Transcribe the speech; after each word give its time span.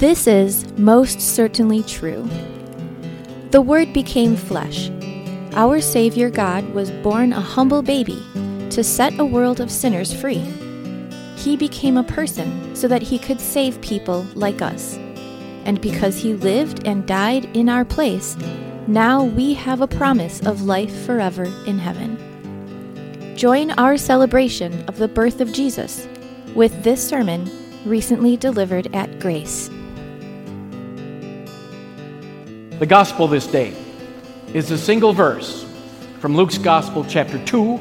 This 0.00 0.26
is 0.26 0.66
most 0.78 1.20
certainly 1.20 1.82
true. 1.82 2.26
The 3.50 3.60
Word 3.60 3.92
became 3.92 4.34
flesh. 4.34 4.90
Our 5.52 5.82
Savior 5.82 6.30
God 6.30 6.66
was 6.72 6.90
born 6.90 7.34
a 7.34 7.40
humble 7.40 7.82
baby 7.82 8.18
to 8.70 8.82
set 8.82 9.18
a 9.18 9.26
world 9.26 9.60
of 9.60 9.70
sinners 9.70 10.10
free. 10.10 10.42
He 11.36 11.54
became 11.54 11.98
a 11.98 12.02
person 12.02 12.74
so 12.74 12.88
that 12.88 13.02
he 13.02 13.18
could 13.18 13.42
save 13.42 13.78
people 13.82 14.26
like 14.34 14.62
us. 14.62 14.96
And 15.66 15.82
because 15.82 16.16
he 16.16 16.32
lived 16.32 16.86
and 16.86 17.06
died 17.06 17.54
in 17.54 17.68
our 17.68 17.84
place, 17.84 18.38
now 18.86 19.24
we 19.24 19.52
have 19.52 19.82
a 19.82 19.86
promise 19.86 20.40
of 20.46 20.62
life 20.62 21.04
forever 21.04 21.44
in 21.66 21.78
heaven. 21.78 22.16
Join 23.36 23.72
our 23.72 23.98
celebration 23.98 24.82
of 24.88 24.96
the 24.96 25.08
birth 25.08 25.42
of 25.42 25.52
Jesus 25.52 26.08
with 26.54 26.84
this 26.84 27.06
sermon 27.06 27.50
recently 27.84 28.38
delivered 28.38 28.88
at 28.96 29.20
Grace. 29.20 29.68
The 32.80 32.86
gospel 32.86 33.28
this 33.28 33.46
day 33.46 33.74
is 34.54 34.70
a 34.70 34.78
single 34.78 35.12
verse 35.12 35.66
from 36.18 36.34
Luke's 36.34 36.56
Gospel, 36.56 37.04
chapter 37.06 37.38
2, 37.44 37.78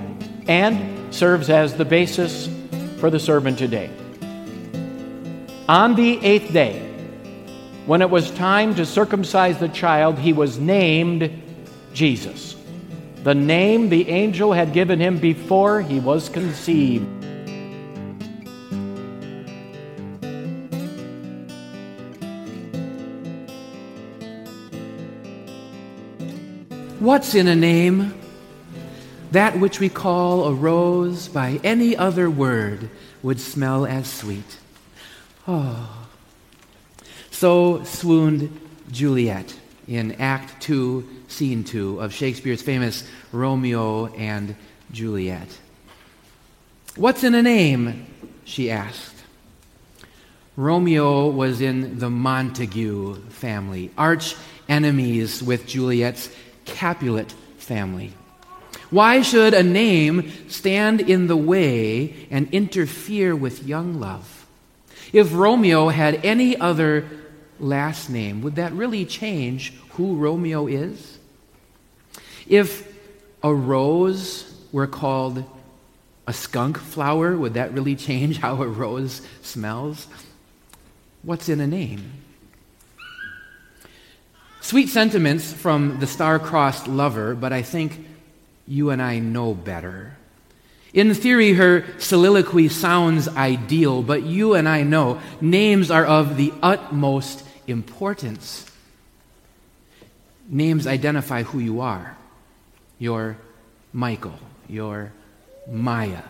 and 0.50 1.16
serves 1.16 1.50
as 1.50 1.74
the 1.74 1.86
basis 1.86 2.50
for 2.98 3.10
the 3.10 3.18
sermon 3.18 3.56
today. 3.56 3.90
On 5.70 5.96
the 5.96 6.20
eighth 6.22 6.52
day, 6.52 6.82
when 7.86 8.02
it 8.02 8.10
was 8.10 8.30
time 8.32 8.76
to 8.76 8.86
circumcise 8.86 9.58
the 9.58 9.70
child, 9.70 10.20
he 10.20 10.34
was 10.34 10.60
named 10.60 11.32
Jesus, 11.94 12.58
the 13.24 13.34
name 13.34 13.88
the 13.88 14.10
angel 14.10 14.52
had 14.52 14.74
given 14.74 15.00
him 15.00 15.18
before 15.18 15.80
he 15.80 16.02
was 16.02 16.28
conceived. 16.28 17.19
What's 27.00 27.34
in 27.34 27.48
a 27.48 27.56
name? 27.56 28.14
That 29.32 29.58
which 29.58 29.80
we 29.80 29.88
call 29.88 30.44
a 30.44 30.54
rose 30.54 31.30
by 31.30 31.62
any 31.64 31.96
other 31.96 32.30
word 32.30 32.90
would 33.24 33.40
smell 33.40 33.86
as 33.86 34.12
sweet. 34.12 34.58
Oh. 35.48 36.08
So 37.32 37.86
swooned 37.86 38.60
Juliet 38.92 39.58
in 39.88 40.12
Act 40.16 40.62
2, 40.62 41.08
Scene 41.30 41.64
2 41.64 42.02
of 42.02 42.14
Shakespeare's 42.14 42.62
famous 42.62 43.08
Romeo 43.32 44.08
and 44.08 44.58
Juliet. 44.92 45.58
What's 46.98 47.24
in 47.24 47.34
a 47.34 47.42
name? 47.42 48.08
she 48.44 48.70
asked. 48.70 49.16
Romeo 50.58 51.30
was 51.30 51.62
in 51.62 52.00
the 52.00 52.10
Montague 52.10 53.22
family, 53.30 53.90
arch 53.98 54.36
enemies 54.68 55.42
with 55.42 55.66
Juliet's 55.66 56.30
Capulet 56.70 57.32
family. 57.58 58.14
Why 58.90 59.22
should 59.22 59.54
a 59.54 59.62
name 59.62 60.32
stand 60.50 61.02
in 61.02 61.28
the 61.28 61.38
way 61.38 62.28
and 62.32 62.50
interfere 62.52 63.36
with 63.36 63.68
young 63.68 64.00
love? 64.00 64.48
If 65.14 65.34
Romeo 65.34 65.90
had 65.90 66.26
any 66.26 66.58
other 66.58 67.06
last 67.60 68.10
name, 68.10 68.42
would 68.42 68.56
that 68.56 68.74
really 68.74 69.06
change 69.06 69.74
who 69.92 70.16
Romeo 70.16 70.68
is? 70.68 71.20
If 72.48 72.88
a 73.44 73.54
rose 73.54 74.52
were 74.72 74.88
called 74.88 75.44
a 76.26 76.34
skunk 76.34 76.78
flower, 76.78 77.36
would 77.38 77.56
that 77.56 77.74
really 77.74 77.96
change 78.08 78.38
how 78.38 78.62
a 78.62 78.68
rose 78.68 79.22
smells? 79.42 80.08
What's 81.22 81.50
in 81.50 81.60
a 81.60 81.68
name? 81.68 82.19
Sweet 84.70 84.90
sentiments 84.90 85.52
from 85.52 86.00
the 86.00 86.06
star-crossed 86.06 86.88
lover, 86.88 87.34
but 87.34 87.52
I 87.52 87.64
think 87.64 88.06
you 88.68 88.92
and 88.92 89.02
I 89.02 89.18
know 89.18 89.56
better. 89.56 90.16
In 90.94 91.12
theory, 91.16 91.54
her 91.54 91.86
soliloquy 91.98 92.68
sounds 92.68 93.28
ideal, 93.28 94.04
but 94.04 94.22
you 94.22 94.54
and 94.54 94.70
I 94.70 94.84
know 94.84 95.20
names 95.42 95.90
are 95.90 96.06
of 96.06 96.38
the 96.38 96.54
utmost 96.62 97.44
importance. 97.66 98.64
Names 100.48 100.86
identify 100.86 101.42
who 101.42 101.58
you 101.58 101.82
are. 101.82 102.16
You're 103.00 103.38
Michael. 103.92 104.38
You're 104.68 105.12
Maya. 105.68 106.22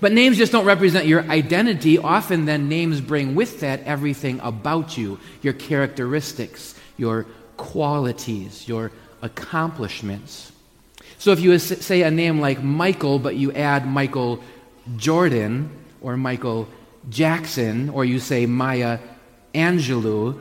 But 0.00 0.10
names 0.10 0.36
just 0.36 0.50
don't 0.50 0.64
represent 0.64 1.06
your 1.06 1.22
identity. 1.22 1.96
Often, 1.96 2.46
then, 2.46 2.68
names 2.68 3.00
bring 3.00 3.36
with 3.36 3.60
that 3.60 3.84
everything 3.84 4.40
about 4.40 4.98
you 4.98 5.20
your 5.42 5.52
characteristics, 5.52 6.74
your 7.00 7.26
qualities, 7.56 8.68
your 8.68 8.92
accomplishments. 9.22 10.52
So 11.18 11.32
if 11.32 11.40
you 11.40 11.58
say 11.58 12.02
a 12.02 12.10
name 12.10 12.40
like 12.40 12.62
Michael, 12.62 13.18
but 13.18 13.36
you 13.36 13.52
add 13.52 13.86
Michael 13.86 14.42
Jordan 14.96 15.70
or 16.00 16.16
Michael 16.16 16.68
Jackson, 17.08 17.90
or 17.90 18.04
you 18.04 18.18
say 18.20 18.46
Maya 18.46 18.98
Angelou, 19.54 20.40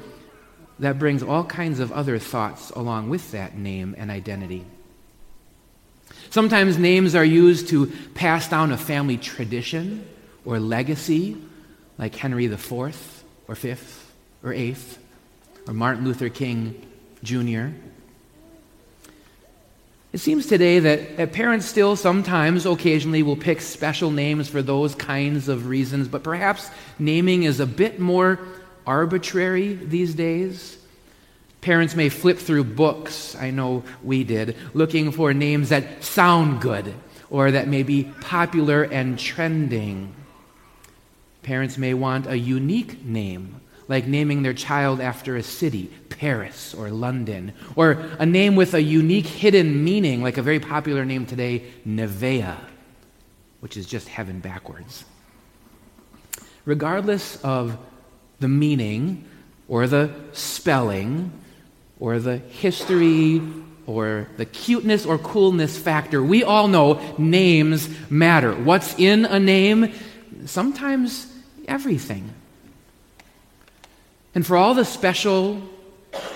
that 0.80 1.00
brings 1.00 1.24
all 1.24 1.44
kinds 1.44 1.80
of 1.80 1.92
other 1.92 2.20
thoughts 2.20 2.70
along 2.72 3.09
with 3.09 3.31
that 3.31 3.58
name 3.58 3.96
and 3.97 4.12
identity. 4.12 4.66
Sometimes 6.30 6.78
names 6.78 7.16
are 7.16 7.26
used 7.26 7.70
to 7.70 7.88
pass 8.14 8.47
down 8.50 8.72
a 8.72 8.78
family 8.78 9.18
tradition 9.18 10.08
or 10.46 10.59
legacy, 10.59 11.36
like 11.97 12.16
Henry 12.16 12.46
IV 12.46 12.72
or 13.47 13.56
V 13.56 13.76
or 14.44 14.53
VIII 14.53 14.76
or 15.69 15.74
Martin 15.74 16.03
Luther 16.03 16.30
King 16.30 16.84
Jr. 17.22 17.68
It 20.12 20.18
seems 20.18 20.47
today 20.47 20.80
that, 20.80 21.18
that, 21.18 21.31
parents 21.31 21.68
still 21.68 21.96
sometimes, 21.96 22.66
occasionally, 22.66 23.22
will 23.22 23.35
pick 23.35 23.62
special 23.62 24.09
names 24.09 24.50
for 24.50 24.63
those 24.63 24.96
kinds 24.96 25.47
of 25.47 25.68
reasons, 25.68 26.08
but 26.08 26.24
perhaps 26.24 26.72
naming 26.97 27.44
is 27.44 27.59
a 27.59 27.68
bit 27.68 28.00
more 28.00 28.40
arbitrary 28.88 29.75
these 29.75 30.16
days. 30.16 30.75
Parents 31.62 31.96
may 31.96 32.09
flip 32.09 32.40
through 32.40 32.63
books, 32.63 33.35
I 33.35 33.52
know 33.52 33.84
we 34.03 34.24
did, 34.24 34.58
looking 34.74 35.12
for 35.12 35.35
names 35.35 35.69
that 35.69 36.03
sound 36.03 36.62
good 36.62 36.96
or 37.29 37.52
that 37.52 37.68
may 37.68 37.84
be 37.84 38.06
popular 38.22 38.81
and 38.81 39.19
trending. 39.19 40.16
Parents 41.44 41.78
may 41.78 41.94
want 41.94 42.25
a 42.25 42.40
unique 42.40 43.06
name 43.06 43.62
like 43.89 44.05
naming 44.07 44.44
their 44.44 44.53
child 44.53 45.01
after 45.01 45.35
a 45.35 45.44
city, 45.44 45.91
Paris 46.09 46.75
or 46.75 46.91
London, 46.91 47.51
or 47.75 48.05
a 48.19 48.25
name 48.25 48.55
with 48.55 48.75
a 48.75 48.81
unique 48.81 49.25
hidden 49.25 49.83
meaning, 49.83 50.22
like 50.22 50.38
a 50.38 50.44
very 50.44 50.59
popular 50.59 51.03
name 51.03 51.25
today, 51.25 51.63
Nevaeh, 51.85 52.55
which 53.59 53.75
is 53.75 53.88
just 53.88 54.07
heaven 54.07 54.39
backwards. 54.39 55.03
Regardless 56.66 57.44
of 57.44 57.78
the 58.39 58.47
meaning 58.47 59.25
or 59.67 59.88
the 59.88 60.13
spelling 60.33 61.31
or 61.99 62.19
the 62.19 62.38
history 62.38 63.41
or 63.88 64.28
the 64.38 64.45
cuteness 64.45 65.03
or 65.03 65.17
coolness 65.17 65.79
factor, 65.79 66.22
we 66.22 66.44
all 66.44 66.67
know 66.67 67.01
names 67.17 67.89
matter. 68.11 68.53
What's 68.53 68.97
in 68.99 69.25
a 69.25 69.39
name? 69.39 69.94
Sometimes 70.45 71.25
everything. 71.67 72.35
And 74.39 74.47
for 74.47 74.55
all 74.55 74.73
the 74.73 74.85
special 74.85 75.61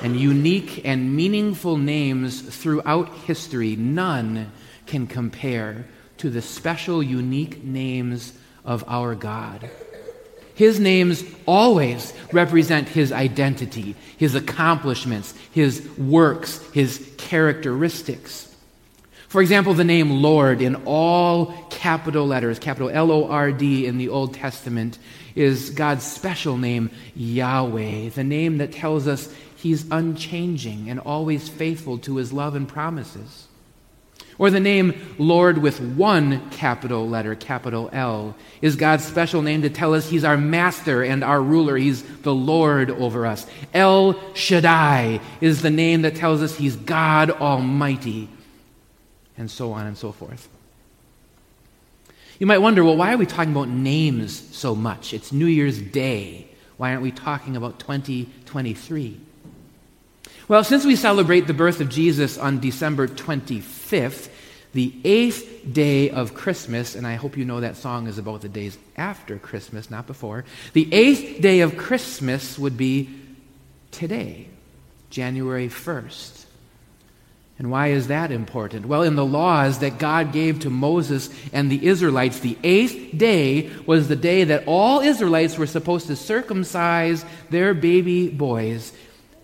and 0.01 0.19
unique 0.19 0.81
and 0.83 1.15
meaningful 1.15 1.77
names 1.77 2.41
throughout 2.41 3.07
history, 3.19 3.77
none 3.77 4.51
can 4.85 5.07
compare 5.07 5.85
to 6.17 6.29
the 6.29 6.41
special, 6.41 7.01
unique 7.01 7.63
names 7.63 8.33
of 8.65 8.83
our 8.89 9.15
God. 9.15 9.69
His 10.53 10.81
names 10.81 11.23
always 11.45 12.11
represent 12.33 12.89
his 12.89 13.13
identity, 13.13 13.95
his 14.17 14.35
accomplishments, 14.35 15.33
his 15.53 15.87
works, 15.97 16.59
his 16.73 17.09
characteristics. 17.17 18.53
For 19.29 19.41
example, 19.41 19.75
the 19.75 19.85
name 19.85 20.21
Lord 20.21 20.61
in 20.61 20.75
all 20.83 21.53
capital 21.69 22.27
letters, 22.27 22.59
capital 22.59 22.89
L 22.89 23.13
O 23.13 23.29
R 23.29 23.53
D 23.53 23.85
in 23.85 23.97
the 23.97 24.09
Old 24.09 24.33
Testament, 24.33 24.99
is 25.35 25.69
God's 25.71 26.05
special 26.05 26.57
name, 26.57 26.91
Yahweh, 27.15 28.09
the 28.09 28.23
name 28.23 28.57
that 28.57 28.71
tells 28.71 29.07
us 29.07 29.33
He's 29.55 29.89
unchanging 29.91 30.89
and 30.89 30.99
always 30.99 31.47
faithful 31.47 31.97
to 31.99 32.17
His 32.17 32.33
love 32.33 32.55
and 32.55 32.67
promises. 32.67 33.47
Or 34.37 34.49
the 34.49 34.59
name 34.59 35.15
Lord 35.17 35.59
with 35.59 35.79
one 35.79 36.49
capital 36.49 37.07
letter, 37.07 37.35
capital 37.35 37.89
L, 37.93 38.35
is 38.61 38.75
God's 38.75 39.05
special 39.05 39.41
name 39.41 39.61
to 39.61 39.69
tell 39.69 39.93
us 39.93 40.09
He's 40.09 40.23
our 40.23 40.37
master 40.37 41.03
and 41.03 41.23
our 41.23 41.41
ruler. 41.41 41.77
He's 41.77 42.03
the 42.21 42.33
Lord 42.33 42.89
over 42.89 43.25
us. 43.25 43.45
El 43.73 44.19
Shaddai 44.33 45.21
is 45.39 45.61
the 45.61 45.69
name 45.69 46.01
that 46.01 46.15
tells 46.15 46.41
us 46.41 46.57
He's 46.57 46.75
God 46.75 47.29
Almighty, 47.31 48.27
and 49.37 49.49
so 49.49 49.71
on 49.71 49.85
and 49.85 49.97
so 49.97 50.11
forth. 50.11 50.49
You 52.39 52.47
might 52.47 52.59
wonder, 52.59 52.83
well, 52.83 52.97
why 52.97 53.13
are 53.13 53.17
we 53.17 53.25
talking 53.25 53.51
about 53.51 53.69
names 53.69 54.55
so 54.55 54.75
much? 54.75 55.13
It's 55.13 55.31
New 55.31 55.45
Year's 55.45 55.79
Day. 55.79 56.47
Why 56.77 56.91
aren't 56.91 57.03
we 57.03 57.11
talking 57.11 57.55
about 57.55 57.79
2023? 57.79 59.19
Well, 60.47 60.63
since 60.63 60.83
we 60.83 60.95
celebrate 60.95 61.47
the 61.47 61.53
birth 61.53 61.79
of 61.79 61.89
Jesus 61.89 62.37
on 62.37 62.59
December 62.59 63.07
25th, 63.07 64.29
the 64.73 64.93
eighth 65.03 65.61
day 65.71 66.09
of 66.09 66.33
Christmas, 66.33 66.95
and 66.95 67.05
I 67.05 67.15
hope 67.15 67.37
you 67.37 67.45
know 67.45 67.61
that 67.61 67.77
song 67.77 68.07
is 68.07 68.17
about 68.17 68.41
the 68.41 68.49
days 68.49 68.77
after 68.97 69.37
Christmas, 69.37 69.91
not 69.91 70.07
before. 70.07 70.43
The 70.73 70.91
eighth 70.91 71.41
day 71.41 71.59
of 71.61 71.77
Christmas 71.77 72.57
would 72.57 72.75
be 72.75 73.09
today, 73.91 74.47
January 75.11 75.69
1st. 75.69 76.42
And 77.59 77.69
why 77.69 77.89
is 77.89 78.07
that 78.07 78.31
important? 78.31 78.87
Well, 78.87 79.03
in 79.03 79.15
the 79.15 79.25
laws 79.25 79.79
that 79.79 79.99
God 79.99 80.33
gave 80.33 80.61
to 80.61 80.69
Moses 80.69 81.29
and 81.53 81.71
the 81.71 81.85
Israelites, 81.85 82.39
the 82.39 82.57
eighth 82.63 83.15
day 83.15 83.69
was 83.85 84.07
the 84.07 84.15
day 84.15 84.43
that 84.45 84.63
all 84.65 85.01
Israelites 85.01 85.57
were 85.57 85.67
supposed 85.67 86.07
to 86.07 86.15
circumcise 86.15 87.23
their 87.51 87.73
baby 87.73 88.29
boys, 88.29 88.91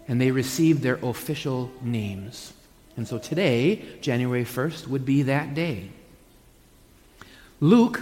and 0.08 0.20
they 0.20 0.32
received 0.32 0.82
their 0.82 0.96
official 1.04 1.72
names. 1.84 2.52
And 2.98 3.08
so 3.08 3.20
today, 3.20 3.86
January 4.02 4.44
1st, 4.44 4.88
would 4.88 5.06
be 5.06 5.24
that 5.24 5.54
day. 5.54 5.90
Luke 7.62 8.02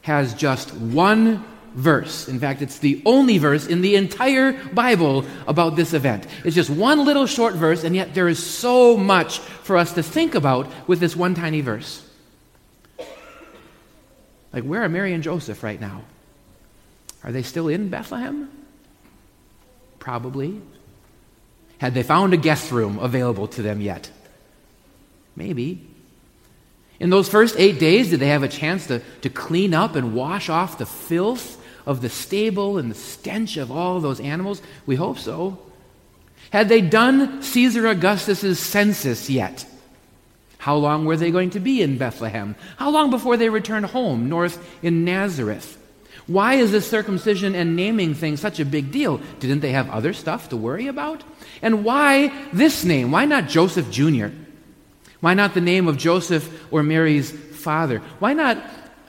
has 0.00 0.34
just 0.34 0.74
one 0.74 1.44
verse. 1.74 2.28
In 2.28 2.38
fact, 2.38 2.62
it's 2.62 2.78
the 2.78 3.02
only 3.04 3.38
verse 3.38 3.66
in 3.66 3.80
the 3.80 3.96
entire 3.96 4.52
Bible 4.52 5.24
about 5.46 5.76
this 5.76 5.92
event. 5.92 6.26
It's 6.44 6.54
just 6.54 6.70
one 6.70 7.04
little 7.04 7.26
short 7.26 7.54
verse, 7.54 7.84
and 7.84 7.94
yet 7.94 8.14
there 8.14 8.28
is 8.28 8.44
so 8.44 8.96
much 8.96 9.38
for 9.38 9.76
us 9.76 9.94
to 9.94 10.02
think 10.02 10.34
about 10.34 10.70
with 10.86 11.00
this 11.00 11.16
one 11.16 11.34
tiny 11.34 11.60
verse. 11.60 12.06
Like, 14.52 14.64
where 14.64 14.82
are 14.82 14.88
Mary 14.88 15.12
and 15.14 15.22
Joseph 15.22 15.62
right 15.62 15.80
now? 15.80 16.02
Are 17.24 17.32
they 17.32 17.42
still 17.42 17.68
in 17.68 17.88
Bethlehem? 17.88 18.50
Probably. 19.98 20.60
Had 21.78 21.94
they 21.94 22.02
found 22.02 22.34
a 22.34 22.36
guest 22.36 22.70
room 22.70 22.98
available 22.98 23.48
to 23.48 23.62
them 23.62 23.80
yet? 23.80 24.10
Maybe. 25.34 25.88
In 27.00 27.10
those 27.10 27.28
first 27.28 27.56
eight 27.58 27.78
days, 27.78 28.10
did 28.10 28.20
they 28.20 28.28
have 28.28 28.42
a 28.42 28.48
chance 28.48 28.86
to, 28.88 29.00
to 29.22 29.30
clean 29.30 29.74
up 29.74 29.96
and 29.96 30.14
wash 30.14 30.48
off 30.48 30.78
the 30.78 30.86
filth 30.86 31.61
of 31.86 32.00
the 32.00 32.08
stable 32.08 32.78
and 32.78 32.90
the 32.90 32.94
stench 32.94 33.56
of 33.56 33.70
all 33.70 34.00
those 34.00 34.20
animals? 34.20 34.62
We 34.86 34.96
hope 34.96 35.18
so. 35.18 35.58
Had 36.50 36.68
they 36.68 36.80
done 36.80 37.42
Caesar 37.42 37.86
Augustus's 37.86 38.58
census 38.58 39.30
yet? 39.30 39.66
How 40.58 40.76
long 40.76 41.06
were 41.06 41.16
they 41.16 41.30
going 41.30 41.50
to 41.50 41.60
be 41.60 41.82
in 41.82 41.98
Bethlehem? 41.98 42.54
How 42.76 42.90
long 42.90 43.10
before 43.10 43.36
they 43.36 43.48
returned 43.48 43.86
home 43.86 44.28
north 44.28 44.64
in 44.82 45.04
Nazareth? 45.04 45.78
Why 46.26 46.54
is 46.54 46.70
this 46.70 46.88
circumcision 46.88 47.54
and 47.54 47.74
naming 47.74 48.14
thing 48.14 48.36
such 48.36 48.60
a 48.60 48.64
big 48.64 48.92
deal? 48.92 49.20
Didn't 49.40 49.60
they 49.60 49.72
have 49.72 49.90
other 49.90 50.12
stuff 50.12 50.50
to 50.50 50.56
worry 50.56 50.86
about? 50.86 51.24
And 51.62 51.84
why 51.84 52.32
this 52.52 52.84
name? 52.84 53.10
Why 53.10 53.24
not 53.24 53.48
Joseph 53.48 53.90
Jr.? 53.90 54.28
Why 55.20 55.34
not 55.34 55.54
the 55.54 55.60
name 55.60 55.88
of 55.88 55.96
Joseph 55.96 56.72
or 56.72 56.82
Mary's 56.82 57.32
father? 57.32 57.98
Why 58.18 58.32
not 58.34 58.58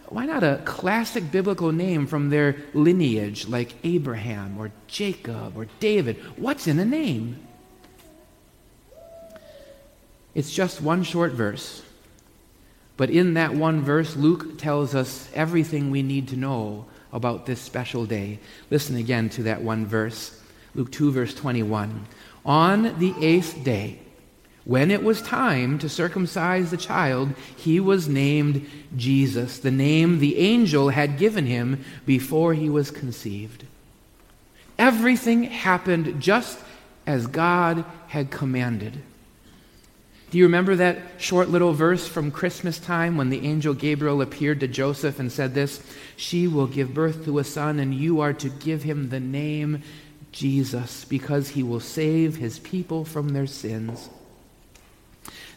why 0.10 0.26
not 0.26 0.44
a 0.44 0.62
classic 0.66 1.32
biblical 1.32 1.72
name 1.72 2.08
from 2.08 2.30
their 2.30 2.58
lineage 2.74 3.48
like 3.48 3.74
Abraham 3.84 4.58
or 4.58 4.72
Jacob 4.88 5.58
or 5.58 5.68
David? 5.80 6.18
What's 6.38 6.68
in 6.68 6.80
a 6.80 6.86
name? 6.86 7.48
It's 10.36 10.54
just 10.54 10.82
one 10.82 11.04
short 11.04 11.32
verse. 11.32 11.84
But 12.96 13.10
in 13.10 13.36
that 13.36 13.54
one 13.54 13.82
verse, 13.82 14.16
Luke 14.16 14.58
tells 14.60 14.94
us 14.94 15.30
everything 15.34 15.90
we 15.90 16.04
need 16.04 16.28
to 16.30 16.36
know 16.36 16.86
about 17.12 17.46
this 17.46 17.60
special 17.60 18.06
day. 18.06 18.40
Listen 18.70 18.96
again 18.96 19.30
to 19.30 19.44
that 19.44 19.62
one 19.62 19.86
verse 19.86 20.40
Luke 20.76 20.92
2, 20.92 21.12
verse 21.12 21.34
21. 21.36 22.06
On 22.46 22.98
the 23.00 23.14
eighth 23.22 23.64
day, 23.64 24.00
when 24.66 24.92
it 24.92 25.04
was 25.04 25.22
time 25.22 25.78
to 25.80 25.90
circumcise 25.90 26.72
the 26.72 26.78
child, 26.78 27.34
he 27.58 27.80
was 27.80 28.08
named 28.08 28.70
Jesus, 28.96 29.60
the 29.60 29.72
name 29.72 30.20
the 30.20 30.38
angel 30.38 30.90
had 30.90 31.18
given 31.18 31.46
him 31.46 31.84
before 32.06 32.54
he 32.54 32.70
was 32.70 32.90
conceived. 32.90 33.66
Everything 34.80 35.44
happened 35.44 36.22
just 36.22 36.60
as 37.06 37.28
God 37.28 37.84
had 38.08 38.32
commanded. 38.32 39.02
Do 40.32 40.38
you 40.40 40.46
remember 40.46 40.76
that 40.78 40.98
short 41.20 41.50
little 41.50 41.74
verse 41.74 42.08
from 42.08 42.32
Christmas 42.32 42.80
time 42.80 43.18
when 43.18 43.30
the 43.30 43.46
angel 43.46 43.76
Gabriel 43.76 44.22
appeared 44.22 44.62
to 44.62 44.68
Joseph 44.68 45.20
and 45.20 45.32
said 45.32 45.54
this? 45.54 45.80
She 46.16 46.48
will 46.48 46.66
give 46.66 46.94
birth 46.94 47.26
to 47.26 47.38
a 47.38 47.44
son, 47.44 47.80
and 47.80 47.94
you 47.94 48.22
are 48.22 48.34
to 48.34 48.50
give 48.50 48.82
him 48.82 49.10
the 49.10 49.20
name 49.20 49.84
Jesus, 50.32 51.06
because 51.06 51.50
he 51.50 51.62
will 51.62 51.80
save 51.80 52.38
his 52.38 52.58
people 52.60 53.06
from 53.06 53.30
their 53.30 53.46
sins. 53.46 54.10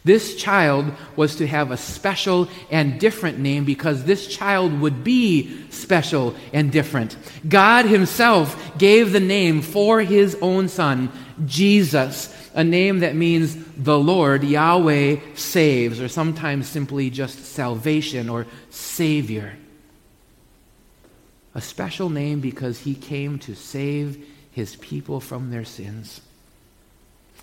This 0.07 0.35
child 0.35 0.93
was 1.17 1.35
to 1.35 1.45
have 1.47 1.69
a 1.69 1.75
special 1.75 2.47
and 2.71 2.97
different 2.97 3.39
name 3.39 3.65
because 3.65 4.05
this 4.05 4.25
child 4.25 4.79
would 4.79 5.03
be 5.03 5.69
special 5.69 6.33
and 6.53 6.71
different. 6.71 7.17
God 7.47 7.83
Himself 7.83 8.77
gave 8.77 9.11
the 9.11 9.19
name 9.19 9.61
for 9.61 9.99
His 9.99 10.37
own 10.41 10.69
Son, 10.69 11.11
Jesus, 11.45 12.33
a 12.53 12.63
name 12.63 12.99
that 12.99 13.15
means 13.15 13.57
the 13.75 13.99
Lord, 13.99 14.45
Yahweh, 14.45 15.17
saves, 15.35 15.99
or 15.99 16.07
sometimes 16.07 16.69
simply 16.69 17.09
just 17.09 17.43
salvation 17.43 18.29
or 18.29 18.47
Savior. 18.69 19.57
A 21.53 21.59
special 21.59 22.09
name 22.09 22.39
because 22.39 22.79
He 22.79 22.95
came 22.95 23.39
to 23.39 23.55
save 23.55 24.25
His 24.51 24.77
people 24.77 25.19
from 25.19 25.51
their 25.51 25.65
sins. 25.65 26.21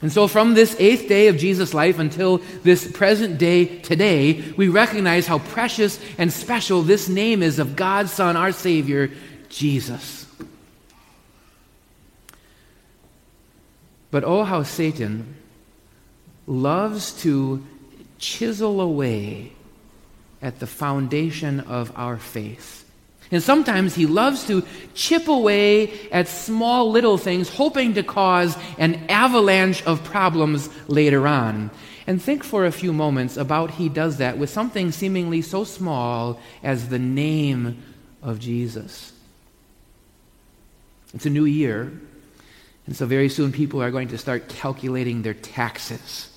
And 0.04 0.12
so, 0.12 0.28
from 0.28 0.52
this 0.52 0.76
eighth 0.78 1.08
day 1.08 1.28
of 1.28 1.38
Jesus' 1.38 1.72
life 1.72 1.98
until 1.98 2.42
this 2.62 2.86
present 2.92 3.38
day 3.38 3.64
today, 3.64 4.44
we 4.54 4.68
recognize 4.68 5.26
how 5.26 5.38
precious 5.38 5.98
and 6.18 6.30
special 6.30 6.82
this 6.82 7.08
name 7.08 7.42
is 7.42 7.58
of 7.58 7.74
God's 7.74 8.12
Son, 8.12 8.36
our 8.36 8.52
Savior, 8.52 9.10
Jesus. 9.48 10.26
But 14.10 14.24
oh, 14.24 14.44
how 14.44 14.62
Satan 14.62 15.36
loves 16.46 17.12
to 17.22 17.64
chisel 18.18 18.82
away 18.82 19.52
at 20.42 20.60
the 20.60 20.66
foundation 20.66 21.60
of 21.60 21.90
our 21.96 22.18
faith. 22.18 22.83
And 23.34 23.42
sometimes 23.42 23.96
he 23.96 24.06
loves 24.06 24.46
to 24.46 24.62
chip 24.94 25.26
away 25.26 26.08
at 26.10 26.28
small 26.28 26.92
little 26.92 27.18
things, 27.18 27.48
hoping 27.48 27.94
to 27.94 28.04
cause 28.04 28.56
an 28.78 28.94
avalanche 29.08 29.82
of 29.84 30.04
problems 30.04 30.68
later 30.86 31.26
on. 31.26 31.72
And 32.06 32.22
think 32.22 32.44
for 32.44 32.64
a 32.64 32.70
few 32.70 32.92
moments 32.92 33.36
about 33.36 33.72
he 33.72 33.88
does 33.88 34.18
that 34.18 34.38
with 34.38 34.50
something 34.50 34.92
seemingly 34.92 35.42
so 35.42 35.64
small 35.64 36.38
as 36.62 36.90
the 36.90 36.98
name 37.00 37.82
of 38.22 38.38
Jesus. 38.38 39.12
It's 41.12 41.26
a 41.26 41.30
new 41.30 41.44
year, 41.44 41.92
and 42.86 42.94
so 42.94 43.04
very 43.04 43.28
soon 43.28 43.50
people 43.50 43.82
are 43.82 43.90
going 43.90 44.08
to 44.08 44.18
start 44.18 44.48
calculating 44.48 45.22
their 45.22 45.34
taxes. 45.34 46.30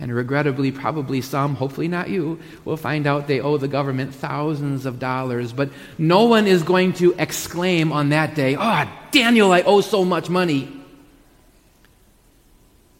And 0.00 0.14
regrettably, 0.14 0.70
probably 0.70 1.20
some, 1.20 1.56
hopefully 1.56 1.88
not 1.88 2.08
you, 2.08 2.38
will 2.64 2.76
find 2.76 3.06
out 3.06 3.26
they 3.26 3.40
owe 3.40 3.56
the 3.56 3.66
government 3.66 4.14
thousands 4.14 4.86
of 4.86 5.00
dollars. 5.00 5.52
But 5.52 5.70
no 5.98 6.24
one 6.24 6.46
is 6.46 6.62
going 6.62 6.92
to 6.94 7.14
exclaim 7.18 7.90
on 7.90 8.10
that 8.10 8.36
day, 8.36 8.56
Oh, 8.58 8.88
Daniel, 9.10 9.50
I 9.52 9.62
owe 9.62 9.80
so 9.80 10.04
much 10.04 10.30
money. 10.30 10.72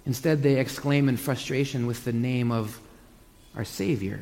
Instead, 0.07 0.43
they 0.43 0.59
exclaim 0.59 1.09
in 1.09 1.17
frustration 1.17 1.87
with 1.87 2.05
the 2.05 2.12
name 2.12 2.50
of 2.50 2.81
our 3.55 3.64
Savior. 3.64 4.21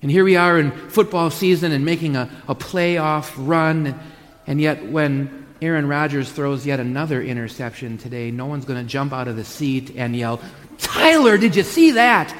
And 0.00 0.10
here 0.10 0.24
we 0.24 0.36
are 0.36 0.58
in 0.58 0.70
football 0.90 1.30
season 1.30 1.72
and 1.72 1.84
making 1.84 2.14
a, 2.14 2.30
a 2.46 2.54
playoff 2.54 3.34
run. 3.36 3.98
And 4.46 4.60
yet, 4.60 4.86
when 4.86 5.46
Aaron 5.62 5.88
Rodgers 5.88 6.30
throws 6.30 6.66
yet 6.66 6.78
another 6.78 7.22
interception 7.22 7.96
today, 7.96 8.30
no 8.30 8.46
one's 8.46 8.66
going 8.66 8.80
to 8.80 8.86
jump 8.88 9.12
out 9.12 9.28
of 9.28 9.36
the 9.36 9.44
seat 9.44 9.94
and 9.96 10.14
yell, 10.14 10.40
Tyler, 10.78 11.36
did 11.36 11.56
you 11.56 11.62
see 11.62 11.92
that? 11.92 12.34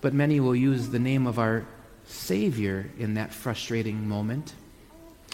But 0.00 0.14
many 0.14 0.40
will 0.40 0.56
use 0.56 0.88
the 0.88 0.98
name 0.98 1.26
of 1.26 1.38
our 1.38 1.66
Savior 2.06 2.90
in 2.98 3.14
that 3.14 3.32
frustrating 3.32 4.08
moment. 4.08 4.54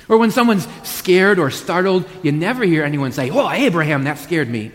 Or 0.09 0.19
when 0.19 0.31
someone's 0.31 0.67
scared 0.83 1.39
or 1.39 1.51
startled, 1.51 2.09
you 2.23 2.33
never 2.33 2.65
hear 2.65 2.85
anyone 2.85 3.13
say, 3.13 3.31
Oh, 3.31 3.51
Abraham, 3.51 4.05
that 4.05 4.19
scared 4.19 4.49
me. 4.49 4.73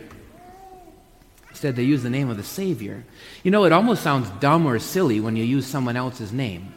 Instead, 1.50 1.76
they 1.76 1.84
use 1.84 2.04
the 2.04 2.10
name 2.10 2.30
of 2.30 2.38
the 2.38 2.44
Savior. 2.44 3.04
You 3.44 3.50
know, 3.50 3.66
it 3.66 3.72
almost 3.72 4.04
sounds 4.04 4.30
dumb 4.40 4.68
or 4.68 4.78
silly 4.78 5.20
when 5.20 5.36
you 5.36 5.44
use 5.44 5.66
someone 5.66 5.98
else's 5.98 6.32
name, 6.32 6.72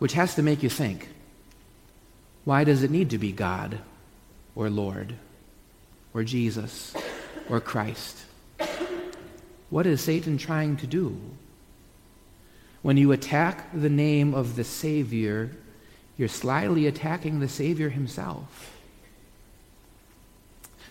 which 0.00 0.14
has 0.14 0.34
to 0.34 0.42
make 0.42 0.62
you 0.62 0.68
think 0.68 1.08
why 2.44 2.64
does 2.64 2.82
it 2.82 2.90
need 2.90 3.10
to 3.10 3.18
be 3.18 3.32
God 3.32 3.78
or 4.54 4.68
Lord 4.68 5.14
or 6.12 6.24
Jesus 6.24 6.94
or 7.48 7.60
Christ. 7.60 8.24
What 9.70 9.86
is 9.86 10.00
Satan 10.00 10.38
trying 10.38 10.76
to 10.78 10.86
do? 10.86 11.18
When 12.82 12.96
you 12.96 13.12
attack 13.12 13.70
the 13.72 13.88
name 13.88 14.34
of 14.34 14.56
the 14.56 14.64
Savior, 14.64 15.50
you're 16.16 16.28
slyly 16.28 16.86
attacking 16.86 17.40
the 17.40 17.48
Savior 17.48 17.88
himself. 17.88 18.72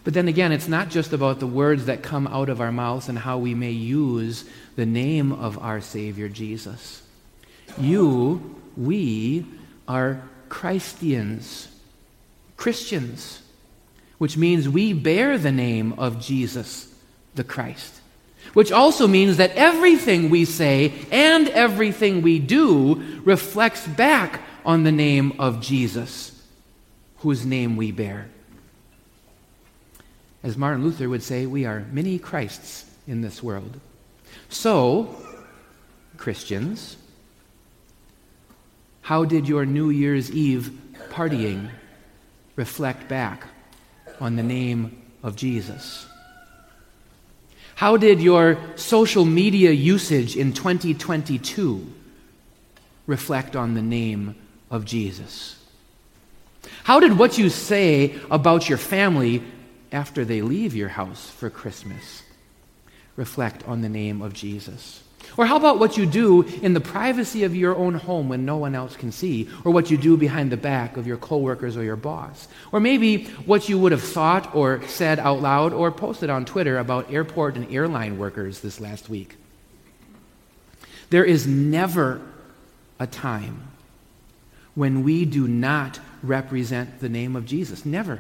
But 0.04 0.14
then 0.14 0.28
again, 0.28 0.52
it's 0.52 0.68
not 0.68 0.90
just 0.90 1.14
about 1.14 1.40
the 1.40 1.48
words 1.48 1.86
that 1.86 2.04
come 2.04 2.28
out 2.28 2.50
of 2.50 2.60
our 2.60 2.72
mouths 2.72 3.08
and 3.08 3.18
how 3.18 3.38
we 3.38 3.54
may 3.54 3.72
use 3.72 4.44
the 4.76 4.86
name 4.86 5.32
of 5.32 5.58
our 5.60 5.80
Savior 5.80 6.28
Jesus. 6.28 7.04
You, 7.78 8.60
we, 8.76 9.46
are 9.88 10.22
Christians, 10.50 11.68
Christians, 12.58 13.43
which 14.18 14.38
means 14.38 14.70
we 14.70 14.94
bear 14.94 15.38
the 15.38 15.52
name 15.52 15.94
of 15.94 16.20
Jesus 16.20 16.94
the 17.36 17.44
Christ. 17.44 18.02
Which 18.54 18.72
also 18.72 19.08
means 19.08 19.38
that 19.38 19.52
everything 19.52 20.30
we 20.30 20.46
say 20.46 20.94
and 21.12 21.48
everything 21.50 22.22
we 22.22 22.40
do 22.40 23.22
reflects 23.24 23.88
back 23.88 24.42
on 24.66 24.84
the 24.84 24.92
name 24.92 25.34
of 25.40 25.62
Jesus, 25.62 26.44
whose 27.18 27.46
name 27.46 27.76
we 27.76 27.92
bear. 27.92 28.30
As 30.44 30.58
Martin 30.58 30.84
Luther 30.84 31.10
would 31.10 31.24
say, 31.24 31.46
we 31.46 31.66
are 31.66 31.86
many 31.92 32.20
Christs 32.20 32.86
in 33.08 33.22
this 33.22 33.42
world. 33.42 33.80
So, 34.50 35.16
Christians, 36.18 36.98
how 39.02 39.26
did 39.26 39.48
your 39.48 39.66
New 39.66 39.90
Year's 39.90 40.32
Eve 40.32 40.72
partying 41.10 41.70
reflect 42.56 43.08
back 43.08 43.48
on 44.20 44.36
the 44.36 44.44
name 44.44 45.02
of 45.22 45.36
Jesus? 45.36 46.06
How 47.76 47.98
did 47.98 48.22
your 48.22 48.58
social 48.76 49.26
media 49.26 49.72
usage 49.72 50.38
in 50.38 50.54
2022 50.54 51.86
reflect 53.08 53.56
on 53.56 53.74
the 53.74 53.82
name 53.82 54.36
of 54.70 54.86
Jesus? 54.86 55.60
How 56.84 57.00
did 57.00 57.18
what 57.18 57.38
you 57.38 57.50
say 57.50 58.20
about 58.30 58.70
your 58.70 58.78
family 58.78 59.44
after 59.92 60.24
they 60.24 60.42
leave 60.42 60.76
your 60.76 60.90
house 60.90 61.30
for 61.30 61.50
Christmas 61.50 62.24
reflect 63.16 63.68
on 63.68 63.82
the 63.82 63.90
name 63.90 64.22
of 64.22 64.34
Jesus? 64.34 65.04
Or 65.38 65.46
how 65.46 65.58
about 65.58 65.80
what 65.80 65.98
you 65.98 66.06
do 66.06 66.44
in 66.44 66.74
the 66.74 66.80
privacy 66.80 67.44
of 67.44 67.56
your 67.56 67.76
own 67.76 67.96
home 67.96 68.30
when 68.30 68.46
no 68.46 68.58
one 68.58 68.76
else 68.76 68.96
can 68.96 69.12
see? 69.12 69.50
Or 69.64 69.72
what 69.72 69.90
you 69.90 69.98
do 69.98 70.16
behind 70.16 70.52
the 70.52 70.58
back 70.58 70.98
of 70.98 71.08
your 71.08 71.18
coworkers 71.18 71.76
or 71.76 71.84
your 71.84 71.96
boss? 71.96 72.48
Or 72.72 72.80
maybe 72.80 73.26
what 73.46 73.68
you 73.68 73.80
would 73.80 73.92
have 73.92 74.04
thought 74.04 74.54
or 74.56 74.82
said 74.88 75.20
out 75.20 75.42
loud 75.42 75.74
or 75.74 75.92
posted 75.92 76.30
on 76.30 76.46
Twitter 76.46 76.78
about 76.78 77.12
airport 77.12 77.56
and 77.56 77.72
airline 77.74 78.18
workers 78.18 78.62
this 78.62 78.80
last 78.80 79.10
week? 79.10 79.36
There 81.10 81.26
is 81.26 81.48
never 81.48 82.22
a 83.00 83.08
time 83.08 83.68
when 84.76 85.04
we 85.04 85.26
do 85.26 85.48
not 85.48 86.00
represent 86.22 87.00
the 87.00 87.10
name 87.10 87.36
of 87.36 87.46
Jesus. 87.46 87.86
Never. 87.86 88.20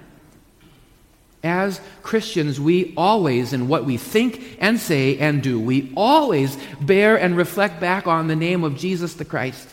As 1.43 1.81
Christians, 2.03 2.59
we 2.59 2.93
always, 2.95 3.51
in 3.51 3.67
what 3.67 3.83
we 3.83 3.97
think 3.97 4.57
and 4.59 4.79
say 4.79 5.17
and 5.17 5.43
do, 5.43 5.59
we 5.59 5.91
always 5.95 6.57
bear 6.79 7.17
and 7.17 7.35
reflect 7.35 7.81
back 7.81 8.07
on 8.07 8.27
the 8.27 8.35
name 8.35 8.63
of 8.63 8.77
Jesus 8.77 9.15
the 9.15 9.25
Christ. 9.25 9.67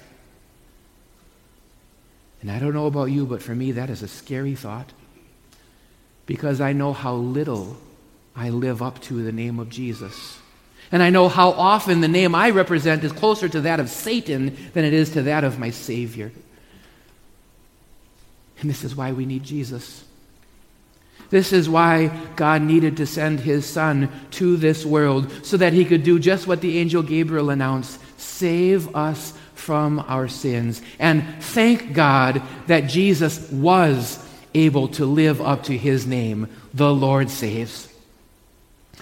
And 2.42 2.50
I 2.50 2.58
don't 2.58 2.74
know 2.74 2.86
about 2.86 3.04
you, 3.04 3.24
but 3.24 3.42
for 3.42 3.54
me, 3.54 3.72
that 3.72 3.90
is 3.90 4.02
a 4.02 4.08
scary 4.08 4.56
thought 4.56 4.92
because 6.26 6.60
I 6.60 6.72
know 6.72 6.92
how 6.92 7.14
little 7.14 7.76
I 8.34 8.50
live 8.50 8.82
up 8.82 9.00
to 9.02 9.22
the 9.22 9.32
name 9.32 9.58
of 9.58 9.68
Jesus. 9.68 10.38
And 10.92 11.02
I 11.02 11.10
know 11.10 11.28
how 11.28 11.50
often 11.50 12.00
the 12.00 12.08
name 12.08 12.34
I 12.34 12.50
represent 12.50 13.04
is 13.04 13.12
closer 13.12 13.48
to 13.48 13.60
that 13.60 13.78
of 13.78 13.88
Satan 13.90 14.56
than 14.72 14.84
it 14.84 14.92
is 14.92 15.10
to 15.10 15.22
that 15.22 15.44
of 15.44 15.58
my 15.58 15.70
Savior. 15.70 16.32
And 18.60 18.68
this 18.68 18.82
is 18.82 18.96
why 18.96 19.12
we 19.12 19.24
need 19.24 19.44
Jesus. 19.44 20.04
This 21.30 21.52
is 21.52 21.68
why 21.68 22.08
God 22.34 22.62
needed 22.62 22.96
to 22.98 23.06
send 23.06 23.40
his 23.40 23.64
son 23.64 24.10
to 24.32 24.56
this 24.56 24.84
world 24.84 25.32
so 25.46 25.56
that 25.56 25.72
he 25.72 25.84
could 25.84 26.02
do 26.02 26.18
just 26.18 26.46
what 26.46 26.60
the 26.60 26.78
angel 26.78 27.02
Gabriel 27.02 27.50
announced 27.50 28.00
save 28.20 28.94
us 28.96 29.32
from 29.54 30.00
our 30.00 30.26
sins. 30.26 30.82
And 30.98 31.24
thank 31.40 31.92
God 31.92 32.42
that 32.66 32.88
Jesus 32.88 33.50
was 33.50 34.26
able 34.54 34.88
to 34.88 35.06
live 35.06 35.40
up 35.40 35.64
to 35.64 35.76
his 35.76 36.06
name, 36.06 36.48
the 36.74 36.92
Lord 36.92 37.30
saves. 37.30 37.86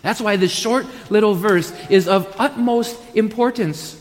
That's 0.02 0.20
why 0.20 0.36
this 0.36 0.52
short 0.52 0.86
little 1.10 1.34
verse 1.34 1.72
is 1.88 2.06
of 2.06 2.32
utmost 2.38 2.98
importance. 3.14 3.96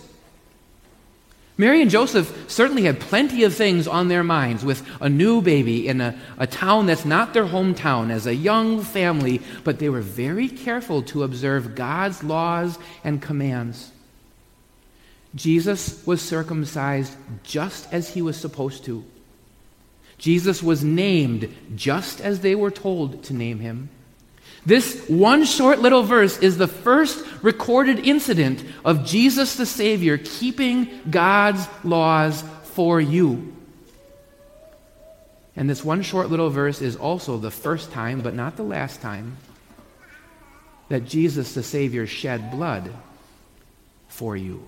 Mary 1.59 1.81
and 1.81 1.89
Joseph 1.89 2.45
certainly 2.47 2.83
had 2.83 2.99
plenty 2.99 3.43
of 3.43 3.53
things 3.53 3.87
on 3.87 4.07
their 4.07 4.23
minds 4.23 4.63
with 4.63 4.87
a 5.01 5.09
new 5.09 5.41
baby 5.41 5.87
in 5.87 6.01
a, 6.01 6.17
a 6.37 6.45
town 6.45 6.85
that's 6.85 7.05
not 7.05 7.33
their 7.33 7.45
hometown 7.45 8.11
as 8.11 8.27
a 8.27 8.35
young 8.35 8.83
family, 8.83 9.41
but 9.63 9.79
they 9.79 9.89
were 9.89 10.01
very 10.01 10.47
careful 10.47 11.01
to 11.01 11.23
observe 11.23 11.73
God's 11.73 12.23
laws 12.23 12.77
and 13.03 13.21
commands. 13.21 13.91
Jesus 15.33 16.05
was 16.05 16.21
circumcised 16.21 17.15
just 17.43 17.91
as 17.91 18.13
he 18.13 18.21
was 18.21 18.37
supposed 18.37 18.85
to. 18.85 19.03
Jesus 20.19 20.61
was 20.61 20.83
named 20.83 21.53
just 21.75 22.21
as 22.21 22.41
they 22.41 22.55
were 22.55 22.71
told 22.71 23.23
to 23.23 23.33
name 23.33 23.59
him. 23.59 23.89
This 24.67 25.07
one 25.07 25.45
short 25.45 25.79
little 25.79 26.03
verse 26.03 26.39
is 26.39 26.57
the 26.57 26.67
first 26.67 27.25
recorded 27.41 27.99
incident 27.99 28.65
of 28.83 29.05
Jesus 29.05 29.55
the 29.55 29.65
Savior 29.65 30.17
keeping 30.17 30.89
God's 31.09 31.65
laws 31.85 32.43
for 32.73 32.99
you. 32.99 33.55
And 35.55 35.69
this 35.69 35.85
one 35.85 36.01
short 36.01 36.29
little 36.29 36.49
verse 36.49 36.81
is 36.81 36.97
also 36.97 37.37
the 37.37 37.49
first 37.49 37.93
time, 37.93 38.19
but 38.19 38.35
not 38.35 38.57
the 38.57 38.63
last 38.63 38.99
time, 38.99 39.37
that 40.89 41.05
Jesus 41.05 41.53
the 41.53 41.63
Savior 41.63 42.05
shed 42.05 42.51
blood 42.51 42.93
for 44.09 44.35
you. 44.35 44.61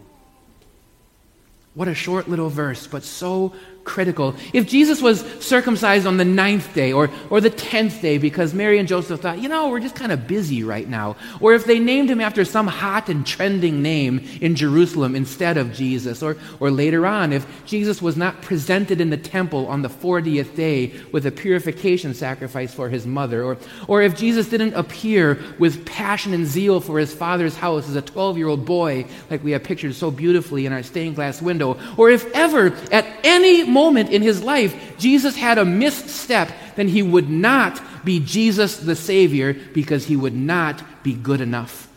What 1.73 1.89
a 1.89 1.93
short 1.93 2.29
little 2.29 2.49
verse, 2.49 2.87
but 2.87 3.03
so 3.03 3.53
critical. 3.83 4.35
If 4.53 4.67
Jesus 4.67 5.01
was 5.01 5.21
circumcised 5.43 6.05
on 6.05 6.17
the 6.17 6.25
ninth 6.25 6.73
day 6.73 6.93
or, 6.93 7.09
or 7.29 7.41
the 7.41 7.49
tenth 7.49 8.01
day 8.01 8.17
because 8.17 8.53
Mary 8.53 8.77
and 8.77 8.87
Joseph 8.87 9.21
thought, 9.21 9.39
you 9.39 9.49
know, 9.49 9.69
we're 9.69 9.79
just 9.79 9.95
kind 9.95 10.11
of 10.11 10.27
busy 10.27 10.63
right 10.63 10.87
now, 10.87 11.15
or 11.39 11.53
if 11.53 11.65
they 11.65 11.79
named 11.79 12.09
him 12.09 12.21
after 12.21 12.45
some 12.45 12.67
hot 12.67 13.09
and 13.09 13.25
trending 13.25 13.81
name 13.81 14.19
in 14.41 14.55
Jerusalem 14.55 15.15
instead 15.15 15.57
of 15.57 15.73
Jesus, 15.73 16.21
or, 16.21 16.37
or 16.59 16.71
later 16.71 17.05
on, 17.05 17.33
if 17.33 17.45
Jesus 17.65 18.01
was 18.01 18.15
not 18.15 18.41
presented 18.41 19.01
in 19.01 19.09
the 19.09 19.17
temple 19.17 19.67
on 19.67 19.81
the 19.81 19.89
40th 19.89 20.55
day 20.55 20.93
with 21.11 21.25
a 21.25 21.31
purification 21.31 22.13
sacrifice 22.13 22.73
for 22.73 22.89
his 22.89 23.05
mother, 23.07 23.43
or, 23.43 23.57
or 23.87 24.01
if 24.01 24.15
Jesus 24.15 24.49
didn't 24.49 24.73
appear 24.73 25.39
with 25.57 25.85
passion 25.85 26.33
and 26.33 26.45
zeal 26.45 26.79
for 26.79 26.99
his 26.99 27.13
father's 27.13 27.55
house 27.55 27.89
as 27.89 27.95
a 27.95 28.01
12 28.01 28.37
year 28.37 28.47
old 28.47 28.65
boy, 28.65 29.05
like 29.29 29.43
we 29.43 29.51
have 29.51 29.63
pictured 29.63 29.95
so 29.95 30.11
beautifully 30.11 30.65
in 30.65 30.73
our 30.73 30.83
stained 30.83 31.15
glass 31.15 31.41
window, 31.41 31.79
or 31.97 32.09
if 32.09 32.25
ever 32.33 32.67
at 32.91 33.05
any 33.23 33.68
moment 33.69 34.09
in 34.09 34.21
his 34.21 34.43
life 34.43 34.97
Jesus 34.97 35.35
had 35.35 35.57
a 35.57 35.65
misstep, 35.65 36.51
then 36.75 36.87
he 36.87 37.01
would 37.01 37.29
not 37.29 37.81
be 38.03 38.19
Jesus 38.19 38.77
the 38.77 38.95
Savior 38.95 39.53
because 39.53 40.05
he 40.05 40.15
would 40.15 40.35
not 40.35 41.03
be 41.03 41.13
good 41.13 41.41
enough. 41.41 41.87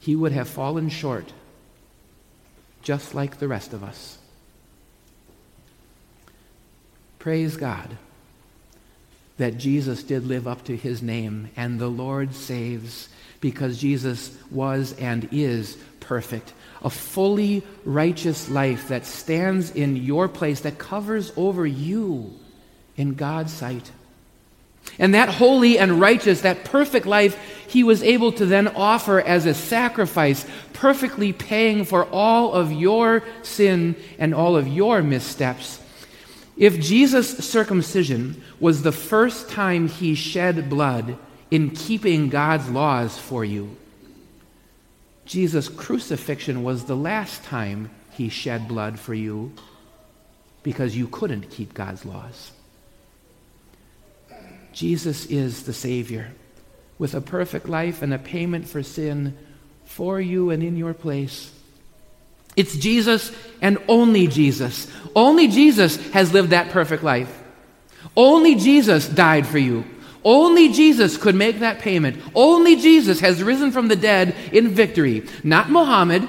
He 0.00 0.16
would 0.16 0.32
have 0.32 0.48
fallen 0.48 0.88
short, 0.88 1.32
just 2.82 3.14
like 3.14 3.38
the 3.38 3.48
rest 3.48 3.72
of 3.72 3.82
us. 3.82 4.18
Praise 7.18 7.56
God 7.56 7.96
that 9.38 9.58
Jesus 9.58 10.02
did 10.02 10.26
live 10.26 10.46
up 10.46 10.64
to 10.64 10.76
his 10.76 11.02
name, 11.02 11.50
and 11.56 11.80
the 11.80 11.88
Lord 11.88 12.34
saves 12.34 13.08
because 13.44 13.78
Jesus 13.78 14.34
was 14.50 14.94
and 14.94 15.28
is 15.30 15.76
perfect 16.00 16.54
a 16.84 16.90
fully 16.90 17.62
righteous 17.86 18.50
life 18.50 18.88
that 18.88 19.06
stands 19.06 19.70
in 19.70 19.96
your 19.96 20.28
place, 20.28 20.60
that 20.60 20.78
covers 20.78 21.32
over 21.34 21.66
you 21.66 22.30
in 22.96 23.14
God's 23.14 23.52
sight. 23.52 23.90
And 24.98 25.14
that 25.14 25.30
holy 25.30 25.78
and 25.78 25.98
righteous, 25.98 26.42
that 26.42 26.64
perfect 26.64 27.06
life, 27.06 27.38
he 27.66 27.82
was 27.82 28.02
able 28.02 28.32
to 28.32 28.44
then 28.44 28.68
offer 28.68 29.18
as 29.18 29.46
a 29.46 29.54
sacrifice, 29.54 30.46
perfectly 30.74 31.32
paying 31.32 31.86
for 31.86 32.04
all 32.04 32.52
of 32.52 32.70
your 32.70 33.24
sin 33.42 33.96
and 34.18 34.34
all 34.34 34.54
of 34.54 34.68
your 34.68 35.02
missteps. 35.02 35.80
If 36.58 36.78
Jesus' 36.80 37.38
circumcision 37.38 38.42
was 38.60 38.82
the 38.82 38.92
first 38.92 39.48
time 39.48 39.88
he 39.88 40.14
shed 40.14 40.68
blood 40.68 41.16
in 41.54 41.70
keeping 41.70 42.30
God's 42.30 42.68
laws 42.68 43.16
for 43.16 43.44
you, 43.44 43.76
Jesus' 45.24 45.68
crucifixion 45.68 46.64
was 46.64 46.86
the 46.86 46.96
last 46.96 47.44
time 47.44 47.90
he 48.10 48.28
shed 48.28 48.66
blood 48.66 48.98
for 48.98 49.14
you 49.14 49.52
because 50.64 50.96
you 50.96 51.06
couldn't 51.06 51.50
keep 51.50 51.72
God's 51.72 52.04
laws. 52.04 52.50
Jesus 54.72 55.26
is 55.26 55.62
the 55.62 55.72
Savior 55.72 56.32
with 56.98 57.14
a 57.14 57.20
perfect 57.20 57.68
life 57.68 58.02
and 58.02 58.12
a 58.12 58.18
payment 58.18 58.66
for 58.68 58.82
sin 58.82 59.38
for 59.84 60.20
you 60.20 60.50
and 60.50 60.60
in 60.60 60.76
your 60.76 60.92
place. 60.92 61.52
It's 62.56 62.76
Jesus 62.76 63.30
and 63.62 63.78
only 63.86 64.26
Jesus. 64.26 64.90
Only 65.14 65.46
Jesus 65.46 66.04
has 66.10 66.32
lived 66.32 66.50
that 66.50 66.70
perfect 66.70 67.04
life. 67.04 67.44
Only 68.16 68.56
Jesus 68.56 69.06
died 69.06 69.46
for 69.46 69.58
you. 69.58 69.84
Only 70.24 70.72
Jesus 70.72 71.16
could 71.16 71.34
make 71.34 71.58
that 71.60 71.80
payment. 71.80 72.20
Only 72.34 72.76
Jesus 72.76 73.20
has 73.20 73.42
risen 73.42 73.70
from 73.72 73.88
the 73.88 73.96
dead 73.96 74.34
in 74.52 74.68
victory. 74.68 75.26
Not 75.42 75.70
Muhammad, 75.70 76.26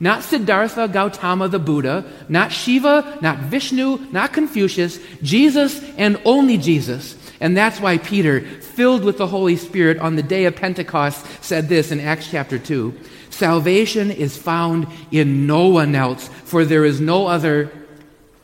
not 0.00 0.22
Siddhartha 0.22 0.88
Gautama 0.88 1.48
the 1.48 1.58
Buddha, 1.58 2.04
not 2.28 2.52
Shiva, 2.52 3.18
not 3.20 3.38
Vishnu, 3.38 3.98
not 4.12 4.32
Confucius, 4.32 4.98
Jesus 5.22 5.82
and 5.96 6.20
only 6.24 6.56
Jesus. 6.56 7.16
And 7.40 7.56
that's 7.56 7.80
why 7.80 7.98
Peter, 7.98 8.40
filled 8.40 9.04
with 9.04 9.18
the 9.18 9.26
Holy 9.26 9.56
Spirit 9.56 9.98
on 9.98 10.16
the 10.16 10.22
day 10.22 10.44
of 10.44 10.56
Pentecost, 10.56 11.24
said 11.42 11.68
this 11.68 11.92
in 11.92 12.00
Acts 12.00 12.30
chapter 12.30 12.58
2 12.58 12.98
Salvation 13.30 14.10
is 14.10 14.36
found 14.36 14.88
in 15.12 15.46
no 15.46 15.68
one 15.68 15.94
else, 15.94 16.28
for 16.44 16.64
there 16.64 16.84
is 16.84 17.00
no 17.00 17.28
other 17.28 17.70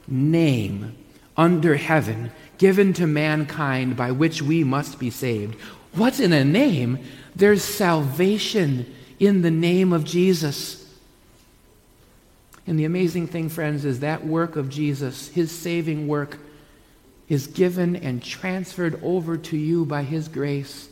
name 0.06 0.94
under 1.36 1.74
heaven 1.74 2.30
given 2.58 2.92
to 2.94 3.06
mankind 3.06 3.96
by 3.96 4.10
which 4.10 4.42
we 4.42 4.64
must 4.64 4.98
be 4.98 5.10
saved. 5.10 5.54
What's 5.92 6.20
in 6.20 6.32
a 6.32 6.44
name? 6.44 6.98
There's 7.36 7.62
salvation 7.62 8.92
in 9.18 9.42
the 9.42 9.50
name 9.50 9.92
of 9.92 10.04
Jesus. 10.04 10.80
And 12.66 12.78
the 12.78 12.84
amazing 12.84 13.26
thing, 13.26 13.48
friends, 13.48 13.84
is 13.84 14.00
that 14.00 14.26
work 14.26 14.56
of 14.56 14.68
Jesus, 14.68 15.28
his 15.28 15.52
saving 15.52 16.08
work, 16.08 16.38
is 17.28 17.46
given 17.46 17.96
and 17.96 18.22
transferred 18.22 19.00
over 19.02 19.36
to 19.36 19.56
you 19.56 19.84
by 19.84 20.02
his 20.02 20.28
grace. 20.28 20.88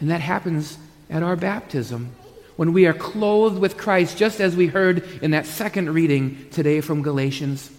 And 0.00 0.10
that 0.10 0.20
happens 0.20 0.78
at 1.08 1.22
our 1.22 1.36
baptism 1.36 2.12
when 2.56 2.72
we 2.72 2.86
are 2.86 2.94
clothed 2.94 3.58
with 3.58 3.76
Christ, 3.76 4.16
just 4.16 4.40
as 4.40 4.56
we 4.56 4.66
heard 4.66 5.06
in 5.22 5.32
that 5.32 5.46
second 5.46 5.92
reading 5.92 6.48
today 6.50 6.80
from 6.80 7.02
Galatians. 7.02 7.70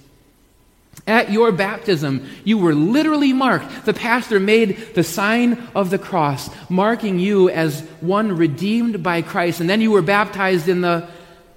At 1.07 1.31
your 1.31 1.53
baptism, 1.53 2.27
you 2.43 2.57
were 2.57 2.75
literally 2.75 3.31
marked. 3.31 3.85
The 3.85 3.93
pastor 3.93 4.41
made 4.41 4.93
the 4.93 5.05
sign 5.05 5.69
of 5.73 5.89
the 5.89 5.97
cross, 5.97 6.49
marking 6.69 7.17
you 7.17 7.49
as 7.49 7.81
one 8.01 8.35
redeemed 8.35 9.01
by 9.01 9.21
Christ. 9.21 9.61
And 9.61 9.69
then 9.69 9.79
you 9.79 9.91
were 9.91 10.01
baptized 10.01 10.67
in 10.67 10.81
the 10.81 11.07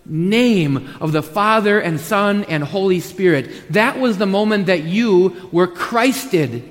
name 0.06 0.88
of 1.00 1.10
the 1.10 1.22
Father 1.22 1.80
and 1.80 2.00
Son 2.00 2.44
and 2.44 2.62
Holy 2.62 3.00
Spirit. 3.00 3.50
That 3.72 3.98
was 3.98 4.18
the 4.18 4.26
moment 4.26 4.66
that 4.66 4.84
you 4.84 5.48
were 5.50 5.66
Christed, 5.66 6.62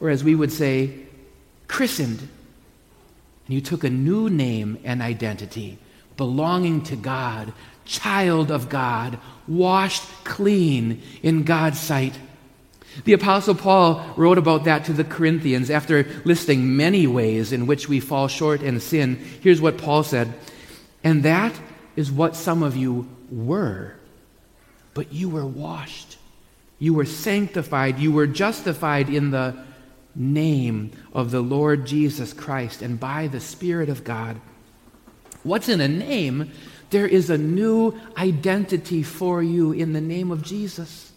or 0.00 0.08
as 0.08 0.22
we 0.22 0.36
would 0.36 0.52
say, 0.52 0.92
christened. 1.66 2.20
And 2.20 3.54
you 3.54 3.60
took 3.60 3.82
a 3.82 3.90
new 3.90 4.30
name 4.30 4.78
and 4.84 5.02
identity, 5.02 5.78
belonging 6.16 6.82
to 6.84 6.96
God, 6.96 7.52
child 7.84 8.50
of 8.50 8.68
God, 8.68 9.18
washed 9.48 10.02
clean 10.24 11.02
in 11.22 11.44
God's 11.44 11.80
sight. 11.80 12.18
The 13.04 13.12
Apostle 13.12 13.54
Paul 13.54 14.04
wrote 14.16 14.38
about 14.38 14.64
that 14.64 14.84
to 14.86 14.92
the 14.92 15.04
Corinthians 15.04 15.70
after 15.70 16.04
listing 16.24 16.76
many 16.76 17.06
ways 17.06 17.52
in 17.52 17.66
which 17.66 17.88
we 17.88 18.00
fall 18.00 18.28
short 18.28 18.62
and 18.62 18.82
sin. 18.82 19.16
Here's 19.40 19.60
what 19.60 19.78
Paul 19.78 20.02
said 20.02 20.32
And 21.04 21.22
that 21.22 21.54
is 21.94 22.10
what 22.10 22.36
some 22.36 22.62
of 22.62 22.76
you 22.76 23.08
were. 23.30 23.94
But 24.94 25.12
you 25.12 25.28
were 25.28 25.46
washed, 25.46 26.16
you 26.78 26.94
were 26.94 27.04
sanctified, 27.04 27.98
you 27.98 28.12
were 28.12 28.26
justified 28.26 29.10
in 29.10 29.30
the 29.30 29.56
name 30.14 30.92
of 31.12 31.30
the 31.30 31.42
Lord 31.42 31.86
Jesus 31.86 32.32
Christ 32.32 32.80
and 32.80 32.98
by 32.98 33.26
the 33.26 33.40
Spirit 33.40 33.90
of 33.90 34.04
God. 34.04 34.40
What's 35.42 35.68
in 35.68 35.80
a 35.80 35.88
name? 35.88 36.50
There 36.90 37.06
is 37.06 37.30
a 37.30 37.38
new 37.38 37.98
identity 38.16 39.02
for 39.02 39.42
you 39.42 39.72
in 39.72 39.92
the 39.92 40.00
name 40.00 40.30
of 40.30 40.42
Jesus. 40.42 41.12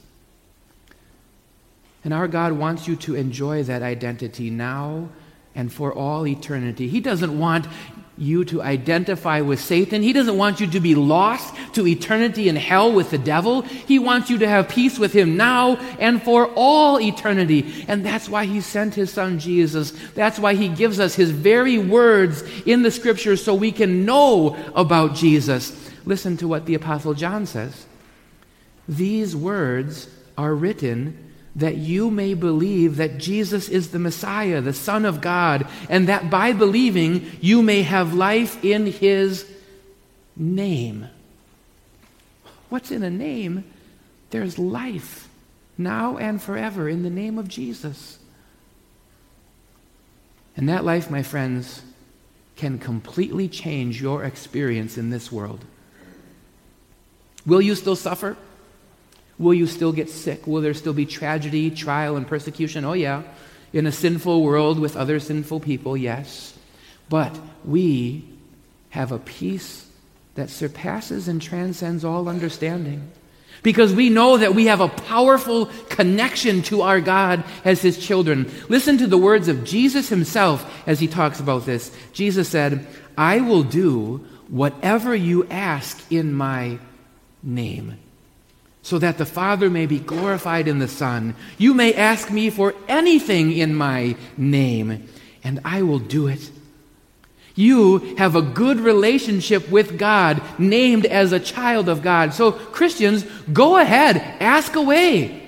And 2.03 2.13
our 2.13 2.27
God 2.27 2.53
wants 2.53 2.87
you 2.87 2.95
to 2.97 3.15
enjoy 3.15 3.63
that 3.63 3.81
identity 3.81 4.49
now 4.49 5.09
and 5.53 5.71
for 5.71 5.93
all 5.93 6.25
eternity. 6.25 6.87
He 6.87 7.01
doesn't 7.01 7.37
want 7.37 7.67
you 8.19 8.43
to 8.45 8.61
identify 8.61 9.41
with 9.41 9.59
Satan. 9.59 10.03
He 10.03 10.13
doesn't 10.13 10.37
want 10.37 10.59
you 10.59 10.67
to 10.67 10.79
be 10.79 10.93
lost 10.93 11.55
to 11.73 11.87
eternity 11.87 12.49
in 12.49 12.55
hell 12.55 12.91
with 12.91 13.09
the 13.09 13.17
devil. 13.17 13.61
He 13.61 13.97
wants 13.97 14.29
you 14.29 14.37
to 14.39 14.47
have 14.47 14.69
peace 14.69 14.99
with 14.99 15.13
him 15.13 15.37
now 15.37 15.77
and 15.99 16.21
for 16.21 16.51
all 16.55 16.99
eternity. 16.99 17.85
And 17.87 18.05
that's 18.05 18.27
why 18.27 18.45
he 18.45 18.61
sent 18.61 18.93
his 18.93 19.11
son 19.11 19.39
Jesus. 19.39 19.91
That's 20.13 20.37
why 20.37 20.55
he 20.55 20.67
gives 20.67 20.99
us 20.99 21.15
his 21.15 21.31
very 21.31 21.77
words 21.77 22.43
in 22.65 22.81
the 22.81 22.91
scriptures 22.91 23.43
so 23.43 23.55
we 23.55 23.71
can 23.71 24.05
know 24.05 24.57
about 24.75 25.15
Jesus. 25.15 25.89
Listen 26.05 26.37
to 26.37 26.47
what 26.47 26.65
the 26.65 26.75
apostle 26.75 27.13
John 27.13 27.45
says. 27.45 27.85
These 28.87 29.35
words 29.35 30.09
are 30.37 30.53
written 30.53 31.29
that 31.55 31.77
you 31.77 32.11
may 32.11 32.33
believe 32.33 32.97
that 32.97 33.17
Jesus 33.17 33.69
is 33.69 33.89
the 33.89 33.99
Messiah, 33.99 34.61
the 34.61 34.73
Son 34.73 35.05
of 35.05 35.21
God, 35.21 35.67
and 35.89 36.07
that 36.07 36.29
by 36.29 36.53
believing 36.53 37.31
you 37.41 37.61
may 37.61 37.81
have 37.81 38.13
life 38.13 38.63
in 38.63 38.85
His 38.85 39.49
name. 40.35 41.07
What's 42.69 42.91
in 42.91 43.03
a 43.03 43.09
name? 43.09 43.63
There's 44.29 44.59
life 44.59 45.27
now 45.77 46.17
and 46.17 46.41
forever 46.41 46.87
in 46.87 47.03
the 47.03 47.09
name 47.09 47.37
of 47.37 47.47
Jesus. 47.47 48.19
And 50.55 50.69
that 50.69 50.85
life, 50.85 51.09
my 51.09 51.23
friends, 51.23 51.81
can 52.55 52.77
completely 52.77 53.47
change 53.47 54.01
your 54.01 54.23
experience 54.23 54.97
in 54.97 55.09
this 55.09 55.31
world. 55.31 55.63
Will 57.45 57.61
you 57.61 57.75
still 57.75 57.95
suffer? 57.95 58.35
Will 59.39 59.53
you 59.53 59.67
still 59.67 59.93
get 59.93 60.09
sick? 60.09 60.45
Will 60.45 60.61
there 60.61 60.73
still 60.73 60.93
be 60.93 61.05
tragedy, 61.05 61.71
trial, 61.71 62.17
and 62.17 62.27
persecution? 62.27 62.83
Oh, 62.83 62.93
yeah. 62.93 63.23
In 63.71 63.87
a 63.87 63.91
sinful 63.91 64.43
world 64.43 64.79
with 64.79 64.97
other 64.97 65.19
sinful 65.19 65.61
people, 65.61 65.95
yes. 65.95 66.57
But 67.07 67.39
we 67.63 68.27
have 68.89 69.13
a 69.13 69.19
peace 69.19 69.87
that 70.35 70.49
surpasses 70.49 71.27
and 71.27 71.41
transcends 71.41 72.03
all 72.03 72.27
understanding. 72.27 73.11
Because 73.63 73.93
we 73.93 74.09
know 74.09 74.37
that 74.37 74.55
we 74.55 74.67
have 74.67 74.81
a 74.81 74.87
powerful 74.87 75.67
connection 75.89 76.61
to 76.63 76.81
our 76.81 77.01
God 77.01 77.43
as 77.63 77.81
His 77.81 77.97
children. 77.97 78.51
Listen 78.67 78.97
to 78.97 79.07
the 79.07 79.17
words 79.17 79.47
of 79.47 79.63
Jesus 79.63 80.09
Himself 80.09 80.69
as 80.87 80.99
He 80.99 81.07
talks 81.07 81.39
about 81.39 81.65
this. 81.65 81.95
Jesus 82.11 82.49
said, 82.49 82.85
I 83.17 83.41
will 83.41 83.63
do 83.63 84.25
whatever 84.49 85.15
you 85.15 85.45
ask 85.47 86.11
in 86.11 86.33
my 86.33 86.79
name 87.43 87.97
so 88.89 88.97
that 88.97 89.19
the 89.19 89.25
Father 89.25 89.69
may 89.69 89.85
be 89.85 89.99
glorified 89.99 90.67
in 90.67 90.79
the 90.79 90.87
Son. 90.87 91.35
You 91.59 91.75
may 91.75 91.93
ask 91.93 92.31
me 92.31 92.49
for 92.49 92.73
anything 92.87 93.51
in 93.51 93.75
my 93.75 94.15
name, 94.35 95.07
and 95.43 95.59
I 95.63 95.83
will 95.83 95.99
do 95.99 96.25
it. 96.25 96.49
You 97.53 98.15
have 98.15 98.35
a 98.35 98.41
good 98.41 98.79
relationship 98.79 99.69
with 99.69 99.99
God, 99.99 100.41
named 100.57 101.05
as 101.05 101.31
a 101.31 101.39
child 101.39 101.87
of 101.87 102.01
God. 102.01 102.33
So, 102.33 102.51
Christians, 102.51 103.25
go 103.53 103.77
ahead, 103.77 104.17
ask 104.39 104.75
away. 104.75 105.47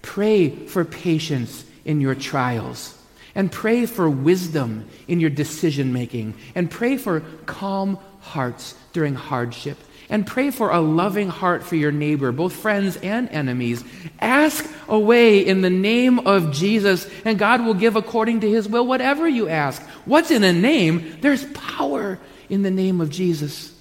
Pray 0.00 0.50
for 0.50 0.84
patience 0.84 1.64
in 1.84 2.00
your 2.00 2.14
trials, 2.14 2.96
and 3.34 3.50
pray 3.50 3.86
for 3.86 4.08
wisdom 4.08 4.88
in 5.08 5.18
your 5.18 5.30
decision 5.30 5.92
making, 5.92 6.34
and 6.54 6.70
pray 6.70 6.96
for 6.96 7.24
calm 7.44 7.98
hearts 8.20 8.76
during 8.92 9.16
hardship 9.16 9.78
and 10.08 10.26
pray 10.26 10.50
for 10.50 10.70
a 10.70 10.80
loving 10.80 11.28
heart 11.28 11.62
for 11.62 11.76
your 11.76 11.92
neighbor, 11.92 12.32
both 12.32 12.52
friends 12.52 12.96
and 12.98 13.28
enemies. 13.30 13.84
Ask 14.20 14.68
away 14.88 15.46
in 15.46 15.60
the 15.60 15.70
name 15.70 16.20
of 16.20 16.52
Jesus, 16.52 17.08
and 17.24 17.38
God 17.38 17.64
will 17.64 17.74
give 17.74 17.96
according 17.96 18.40
to 18.40 18.50
his 18.50 18.68
will 18.68 18.86
whatever 18.86 19.28
you 19.28 19.48
ask. 19.48 19.82
What's 20.04 20.30
in 20.30 20.44
a 20.44 20.52
name? 20.52 21.18
There's 21.20 21.44
power 21.52 22.18
in 22.48 22.62
the 22.62 22.70
name 22.70 23.00
of 23.00 23.10
Jesus. 23.10 23.72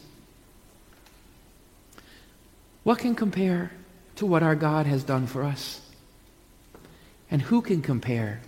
What 2.83 2.99
can 2.99 3.15
compare 3.15 3.71
to 4.15 4.25
what 4.25 4.43
our 4.43 4.55
God 4.55 4.85
has 4.85 5.03
done 5.03 5.27
for 5.27 5.43
us? 5.43 5.81
And 7.29 7.41
who 7.41 7.61
can 7.61 7.81
compare 7.81 8.41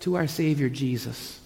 to 0.00 0.16
our 0.16 0.26
Savior 0.26 0.68
Jesus? 0.68 1.38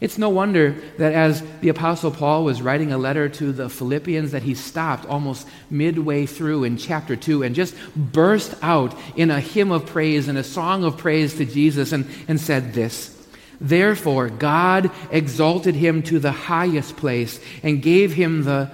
It's 0.00 0.16
no 0.16 0.30
wonder 0.30 0.76
that 0.96 1.12
as 1.12 1.42
the 1.60 1.68
Apostle 1.68 2.10
Paul 2.10 2.44
was 2.44 2.62
writing 2.62 2.90
a 2.90 2.96
letter 2.98 3.28
to 3.28 3.52
the 3.52 3.68
Philippians, 3.68 4.32
that 4.32 4.42
he 4.42 4.54
stopped 4.54 5.04
almost 5.04 5.46
midway 5.68 6.24
through 6.24 6.64
in 6.64 6.78
chapter 6.78 7.16
2 7.16 7.42
and 7.42 7.54
just 7.54 7.74
burst 7.94 8.54
out 8.62 8.98
in 9.14 9.30
a 9.30 9.40
hymn 9.40 9.70
of 9.70 9.84
praise 9.84 10.26
and 10.26 10.38
a 10.38 10.44
song 10.44 10.84
of 10.84 10.96
praise 10.96 11.34
to 11.34 11.44
Jesus 11.44 11.92
and, 11.92 12.06
and 12.28 12.40
said 12.40 12.72
this 12.72 13.14
Therefore, 13.60 14.30
God 14.30 14.90
exalted 15.10 15.74
him 15.74 16.02
to 16.04 16.18
the 16.18 16.32
highest 16.32 16.96
place 16.96 17.38
and 17.62 17.82
gave 17.82 18.14
him 18.14 18.44
the 18.44 18.70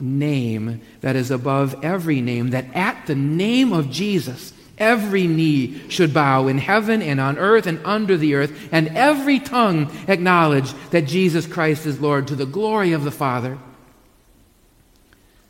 name 0.00 0.80
that 1.00 1.16
is 1.16 1.32
above 1.32 1.82
every 1.82 2.20
name, 2.20 2.50
that 2.50 2.66
at 2.74 3.06
the 3.06 3.16
name 3.16 3.72
of 3.72 3.90
Jesus, 3.90 4.52
Every 4.76 5.26
knee 5.26 5.88
should 5.88 6.12
bow 6.12 6.48
in 6.48 6.58
heaven 6.58 7.00
and 7.00 7.20
on 7.20 7.38
earth 7.38 7.66
and 7.66 7.80
under 7.84 8.16
the 8.16 8.34
earth, 8.34 8.68
and 8.72 8.88
every 8.88 9.38
tongue 9.38 9.90
acknowledge 10.08 10.72
that 10.90 11.02
Jesus 11.02 11.46
Christ 11.46 11.86
is 11.86 12.00
Lord 12.00 12.28
to 12.28 12.36
the 12.36 12.46
glory 12.46 12.92
of 12.92 13.04
the 13.04 13.10
Father. 13.10 13.58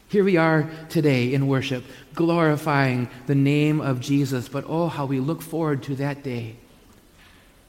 Here 0.09 0.25
we 0.25 0.37
are 0.37 0.71
today 0.91 1.33
in 1.33 1.49
worship, 1.49 1.85
glorifying 2.15 3.09
the 3.27 3.35
name 3.35 3.81
of 3.81 4.01
Jesus. 4.01 4.49
But 4.49 4.65
oh, 4.69 4.89
how 4.89 5.07
we 5.07 5.19
look 5.19 5.43
forward 5.43 5.83
to 5.85 5.97
that 5.97 6.23
day 6.23 6.57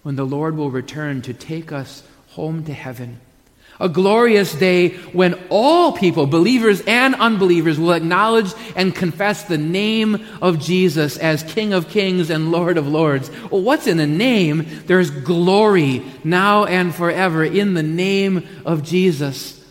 when 0.03 0.15
the 0.15 0.25
Lord 0.25 0.55
will 0.55 0.69
return 0.69 1.23
to 1.23 1.33
take 1.33 1.71
us 1.71 2.03
home 2.27 2.65
to 2.65 2.73
heaven. 2.73 3.19
A 3.79 3.89
glorious 3.89 4.53
day 4.53 4.89
when 5.11 5.33
all 5.49 5.91
people, 5.91 6.27
believers 6.27 6.81
and 6.87 7.13
unbelievers, 7.15 7.77
will 7.77 7.91
acknowledge 7.91 8.53
and 8.75 8.95
confess 8.95 9.43
the 9.43 9.57
name 9.57 10.25
of 10.41 10.59
Jesus 10.59 11.17
as 11.17 11.43
King 11.43 11.73
of 11.73 11.89
Kings 11.89 12.29
and 12.29 12.51
Lord 12.51 12.77
of 12.77 12.87
Lords. 12.87 13.29
Well, 13.51 13.61
what's 13.61 13.87
in 13.87 13.99
a 13.99 14.07
name? 14.07 14.65
There's 14.85 15.09
glory 15.09 16.03
now 16.23 16.63
and 16.63 16.95
forever 16.95 17.43
in 17.43 17.73
the 17.73 17.83
name 17.83 18.47
of 18.65 18.81
Jesus. 18.81 19.61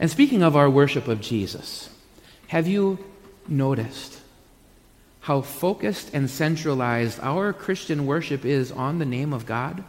And 0.00 0.10
speaking 0.10 0.42
of 0.42 0.56
our 0.56 0.68
worship 0.68 1.06
of 1.06 1.20
Jesus, 1.20 1.90
have 2.48 2.66
you 2.66 2.98
noticed 3.46 4.20
how 5.20 5.42
focused 5.42 6.12
and 6.12 6.28
centralized 6.28 7.20
our 7.20 7.52
Christian 7.52 8.04
worship 8.04 8.44
is 8.44 8.72
on 8.72 8.98
the 8.98 9.04
name 9.04 9.32
of 9.32 9.46
God? 9.46 9.84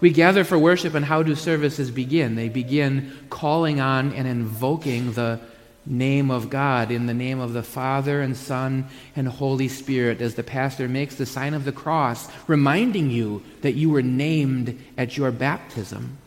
We 0.00 0.10
gather 0.10 0.44
for 0.44 0.58
worship, 0.58 0.94
and 0.94 1.04
how 1.04 1.22
do 1.22 1.34
services 1.34 1.90
begin? 1.90 2.34
They 2.34 2.48
begin 2.48 3.12
calling 3.30 3.80
on 3.80 4.12
and 4.12 4.28
invoking 4.28 5.12
the 5.12 5.40
name 5.86 6.30
of 6.30 6.50
God 6.50 6.90
in 6.90 7.06
the 7.06 7.14
name 7.14 7.38
of 7.38 7.52
the 7.52 7.62
Father 7.62 8.20
and 8.20 8.36
Son 8.36 8.86
and 9.14 9.28
Holy 9.28 9.68
Spirit 9.68 10.20
as 10.20 10.34
the 10.34 10.42
pastor 10.42 10.88
makes 10.88 11.14
the 11.14 11.26
sign 11.26 11.54
of 11.54 11.64
the 11.64 11.72
cross, 11.72 12.28
reminding 12.46 13.10
you 13.10 13.42
that 13.62 13.74
you 13.74 13.90
were 13.90 14.02
named 14.02 14.78
at 14.98 15.16
your 15.16 15.30
baptism. 15.30 16.18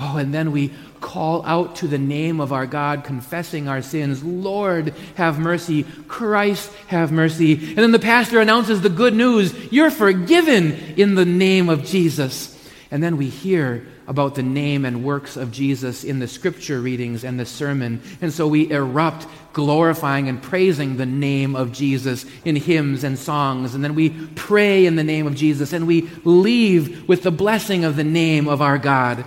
Oh, 0.00 0.16
and 0.16 0.32
then 0.32 0.52
we 0.52 0.72
call 1.00 1.44
out 1.44 1.76
to 1.76 1.88
the 1.88 1.98
name 1.98 2.40
of 2.40 2.52
our 2.52 2.66
God, 2.66 3.02
confessing 3.02 3.68
our 3.68 3.82
sins. 3.82 4.22
Lord, 4.22 4.94
have 5.16 5.40
mercy. 5.40 5.84
Christ, 6.06 6.72
have 6.86 7.10
mercy. 7.10 7.54
And 7.54 7.78
then 7.78 7.90
the 7.90 7.98
pastor 7.98 8.40
announces 8.40 8.80
the 8.80 8.90
good 8.90 9.14
news 9.14 9.72
you're 9.72 9.90
forgiven 9.90 10.72
in 10.96 11.16
the 11.16 11.24
name 11.24 11.68
of 11.68 11.84
Jesus. 11.84 12.54
And 12.90 13.02
then 13.02 13.18
we 13.18 13.28
hear 13.28 13.86
about 14.06 14.34
the 14.34 14.42
name 14.42 14.86
and 14.86 15.04
works 15.04 15.36
of 15.36 15.52
Jesus 15.52 16.04
in 16.04 16.20
the 16.20 16.28
scripture 16.28 16.80
readings 16.80 17.22
and 17.22 17.38
the 17.38 17.44
sermon. 17.44 18.00
And 18.22 18.32
so 18.32 18.48
we 18.48 18.70
erupt 18.70 19.26
glorifying 19.52 20.28
and 20.28 20.42
praising 20.42 20.96
the 20.96 21.04
name 21.04 21.54
of 21.54 21.72
Jesus 21.72 22.24
in 22.46 22.56
hymns 22.56 23.04
and 23.04 23.18
songs. 23.18 23.74
And 23.74 23.84
then 23.84 23.94
we 23.94 24.10
pray 24.10 24.86
in 24.86 24.96
the 24.96 25.04
name 25.04 25.26
of 25.26 25.34
Jesus 25.34 25.74
and 25.74 25.86
we 25.86 26.08
leave 26.24 27.06
with 27.06 27.22
the 27.22 27.30
blessing 27.30 27.84
of 27.84 27.96
the 27.96 28.04
name 28.04 28.48
of 28.48 28.62
our 28.62 28.78
God. 28.78 29.24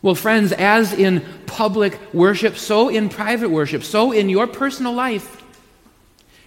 Well, 0.00 0.14
friends, 0.14 0.52
as 0.52 0.94
in 0.94 1.22
public 1.44 1.98
worship, 2.14 2.56
so 2.56 2.88
in 2.88 3.10
private 3.10 3.50
worship, 3.50 3.84
so 3.84 4.12
in 4.12 4.30
your 4.30 4.46
personal 4.46 4.94
life, 4.94 5.42